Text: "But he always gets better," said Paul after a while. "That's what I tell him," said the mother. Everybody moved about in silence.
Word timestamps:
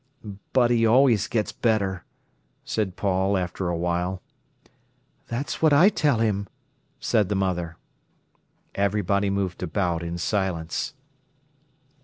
"But 0.51 0.71
he 0.71 0.83
always 0.83 1.27
gets 1.27 1.51
better," 1.51 2.05
said 2.65 2.95
Paul 2.95 3.37
after 3.37 3.67
a 3.69 3.77
while. 3.77 4.23
"That's 5.27 5.61
what 5.61 5.73
I 5.73 5.89
tell 5.89 6.17
him," 6.17 6.47
said 6.99 7.29
the 7.29 7.35
mother. 7.35 7.77
Everybody 8.73 9.29
moved 9.29 9.61
about 9.61 10.01
in 10.01 10.17
silence. 10.17 10.95